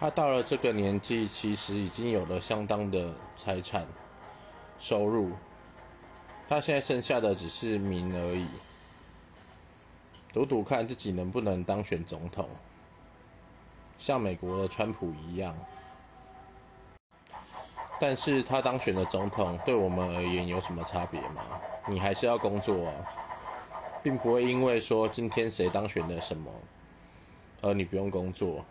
[0.00, 3.86] 他到了这个年纪其实已经有了相当的财产
[4.78, 5.32] 收入
[6.48, 8.46] 他现在剩下的只是名而已。
[10.32, 12.48] 赌赌看自己能不能当选总统
[13.98, 15.54] 像美国的川普一样。
[18.00, 21.42] 但是他当选的总统对我们而言有什么差别吗？
[21.86, 22.94] 你还是要工作啊
[24.02, 26.50] 并不会因为说今天谁当选了什么
[27.60, 28.64] 而你不用工作。